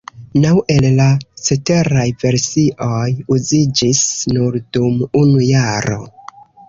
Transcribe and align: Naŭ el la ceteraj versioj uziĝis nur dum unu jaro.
Naŭ 0.43 0.51
el 0.75 0.85
la 0.99 1.05
ceteraj 1.47 2.07
versioj 2.23 3.05
uziĝis 3.37 4.01
nur 4.33 4.59
dum 4.79 5.01
unu 5.21 5.45
jaro. 5.51 6.01